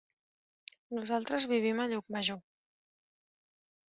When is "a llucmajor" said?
1.83-2.39